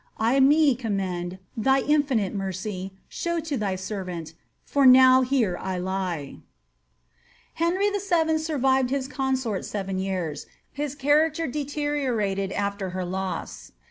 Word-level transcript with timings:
I 0.17 0.39
me 0.39 0.73
commend; 0.73 1.37
thy 1.55 1.81
infinite 1.81 2.33
mercy. 2.33 2.91
Show 3.07 3.39
to 3.41 3.55
thy 3.55 3.75
servant, 3.75 4.33
for 4.63 4.87
now 4.87 5.21
here 5.21 5.59
I 5.61 5.77
lie 5.77 6.37
I 6.37 6.37
Henry 7.53 7.91
VIL 7.91 8.39
survived 8.39 8.89
his 8.89 9.07
consort 9.07 9.63
seven 9.63 9.99
years; 9.99 10.47
his 10.71 10.95
character 10.95 11.45
deteriorated 11.45 12.51
after 12.51 12.89
her 12.97 13.05
loss. 13.05 13.73